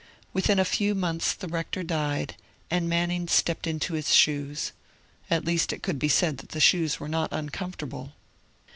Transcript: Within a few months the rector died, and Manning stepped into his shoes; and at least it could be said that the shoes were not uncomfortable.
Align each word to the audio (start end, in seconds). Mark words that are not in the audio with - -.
Within 0.33 0.57
a 0.57 0.65
few 0.65 0.95
months 0.95 1.31
the 1.35 1.47
rector 1.47 1.83
died, 1.83 2.35
and 2.71 2.89
Manning 2.89 3.27
stepped 3.27 3.67
into 3.67 3.93
his 3.93 4.15
shoes; 4.15 4.71
and 5.29 5.37
at 5.37 5.45
least 5.45 5.71
it 5.71 5.83
could 5.83 5.99
be 5.99 6.09
said 6.09 6.39
that 6.39 6.49
the 6.49 6.59
shoes 6.59 6.99
were 6.99 7.07
not 7.07 7.31
uncomfortable. 7.31 8.13